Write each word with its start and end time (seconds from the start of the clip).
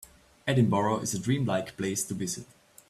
Edinburgh 0.47 1.01
is 1.01 1.13
a 1.13 1.19
dream-like 1.19 1.77
place 1.77 2.03
to 2.05 2.15
visit. 2.15 2.47